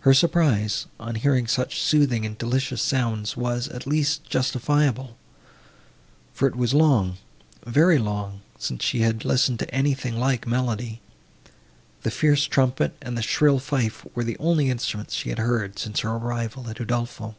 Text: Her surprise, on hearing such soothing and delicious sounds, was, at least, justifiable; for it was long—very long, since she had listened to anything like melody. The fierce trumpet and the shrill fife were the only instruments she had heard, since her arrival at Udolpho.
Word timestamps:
Her 0.00 0.12
surprise, 0.12 0.84
on 1.00 1.14
hearing 1.14 1.46
such 1.46 1.80
soothing 1.80 2.26
and 2.26 2.36
delicious 2.36 2.82
sounds, 2.82 3.38
was, 3.38 3.68
at 3.68 3.86
least, 3.86 4.22
justifiable; 4.28 5.16
for 6.34 6.46
it 6.46 6.56
was 6.56 6.74
long—very 6.74 7.96
long, 7.96 8.42
since 8.58 8.84
she 8.84 9.00
had 9.00 9.24
listened 9.24 9.58
to 9.60 9.74
anything 9.74 10.18
like 10.18 10.46
melody. 10.46 11.00
The 12.02 12.10
fierce 12.10 12.44
trumpet 12.44 12.94
and 13.00 13.16
the 13.16 13.22
shrill 13.22 13.60
fife 13.60 14.04
were 14.14 14.24
the 14.24 14.36
only 14.36 14.68
instruments 14.68 15.14
she 15.14 15.30
had 15.30 15.38
heard, 15.38 15.78
since 15.78 16.00
her 16.00 16.10
arrival 16.10 16.68
at 16.68 16.78
Udolpho. 16.78 17.34